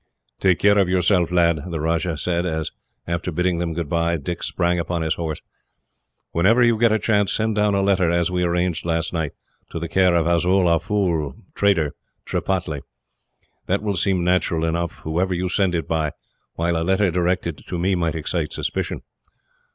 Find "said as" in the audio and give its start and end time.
2.17-2.71